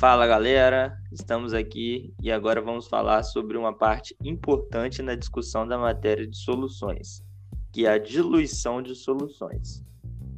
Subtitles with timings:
[0.00, 5.76] Fala galera, estamos aqui e agora vamos falar sobre uma parte importante na discussão da
[5.76, 7.22] matéria de soluções,
[7.70, 9.84] que é a diluição de soluções.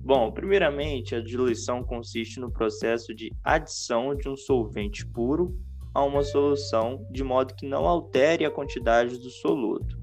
[0.04, 5.56] Bom, primeiramente, a diluição consiste no processo de adição de um solvente puro
[5.94, 9.96] a uma solução de modo que não altere a quantidade do soluto.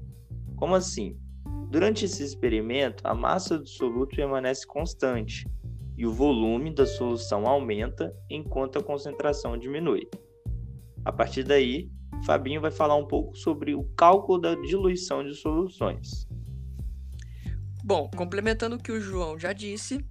[0.56, 1.18] Como assim?
[1.68, 5.46] Durante esse experimento, a massa do soluto permanece constante
[6.00, 10.08] e o volume da solução aumenta enquanto a concentração diminui.
[11.04, 11.90] A partir daí,
[12.24, 16.26] Fabinho vai falar um pouco sobre o cálculo da diluição de soluções.
[17.84, 20.02] Bom, complementando o que o João já disse,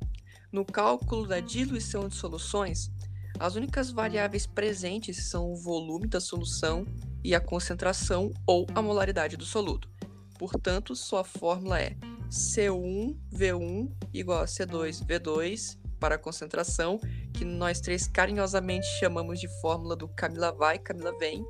[0.51, 2.91] no cálculo da diluição de soluções,
[3.39, 6.85] as únicas variáveis presentes são o volume da solução
[7.23, 9.89] e a concentração ou a molaridade do soluto.
[10.37, 11.97] Portanto, sua fórmula é
[12.29, 16.99] C1V1 igual a C2V2 para a concentração,
[17.33, 21.45] que nós três carinhosamente chamamos de fórmula do Camila vai, Camila vem,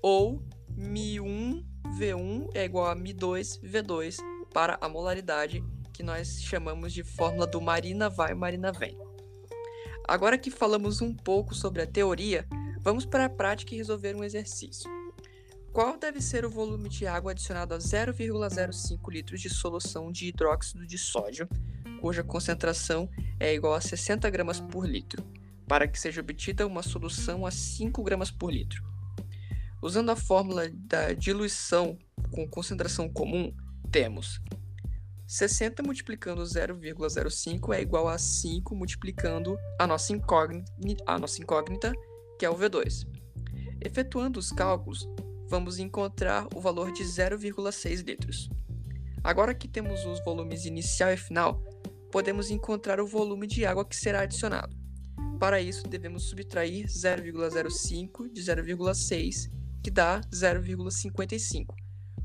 [0.00, 0.42] ou
[0.78, 4.16] Mi1V1 é igual a Mi2V2
[4.52, 8.96] para a molaridade, que nós chamamos de fórmula do Marina vai, Marina vem.
[10.06, 12.46] Agora que falamos um pouco sobre a teoria,
[12.80, 14.90] vamos para a prática e resolver um exercício.
[15.72, 20.86] Qual deve ser o volume de água adicionado a 0,05 litros de solução de hidróxido
[20.86, 21.48] de sódio,
[22.02, 23.08] cuja concentração
[23.38, 25.24] é igual a 60 gramas por litro,
[25.68, 28.82] para que seja obtida uma solução a 5 gramas por litro?
[29.80, 31.96] Usando a fórmula da diluição
[32.32, 33.54] com concentração comum,
[33.92, 34.40] temos
[35.28, 40.72] 60 multiplicando 0,05 é igual a 5 multiplicando a nossa, incógnita,
[41.06, 41.92] a nossa incógnita,
[42.36, 43.06] que é o V2.
[43.80, 45.08] Efetuando os cálculos,
[45.48, 48.50] vamos encontrar o valor de 0,6 litros.
[49.22, 51.62] Agora que temos os volumes inicial e final,
[52.12, 54.76] podemos encontrar o volume de água que será adicionado.
[55.40, 59.50] Para isso, devemos subtrair 0,05 de 0,6,
[59.82, 61.74] que dá 0,55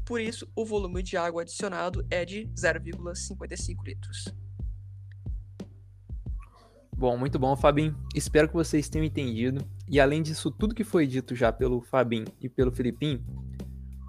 [0.07, 4.33] por isso, o volume de água adicionado é de 0,55 litros.
[6.95, 7.93] Bom, muito bom, Fabinho.
[8.15, 9.67] Espero que vocês tenham entendido.
[9.85, 13.21] E além disso, tudo que foi dito já pelo Fabinho e pelo Filipinho,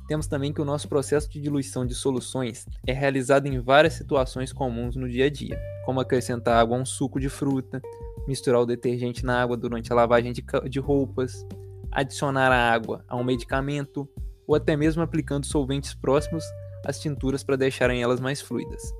[0.09, 4.55] temos também que o nosso processo de diluição de soluções é realizado em várias situações
[4.55, 7.81] comuns no dia a dia, como acrescentar água a um suco de fruta,
[8.27, 11.47] misturar o detergente na água durante a lavagem de, de roupas,
[11.93, 14.09] adicionar a água a um medicamento,
[14.47, 16.43] ou até mesmo aplicando solventes próximos
[16.87, 18.95] às tinturas para deixarem elas mais fluidas.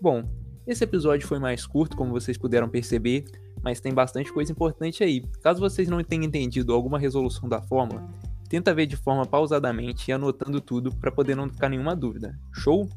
[0.00, 0.24] Bom,
[0.66, 3.26] esse episódio foi mais curto, como vocês puderam perceber,
[3.62, 5.22] mas tem bastante coisa importante aí.
[5.42, 8.08] Caso vocês não tenham entendido alguma resolução da fórmula,
[8.48, 12.38] tenta ver de forma pausadamente e anotando tudo para poder não ficar nenhuma dúvida.
[12.52, 12.88] Show?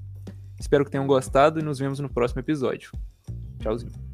[0.59, 2.91] Espero que tenham gostado e nos vemos no próximo episódio.
[3.59, 4.10] Tchauzinho.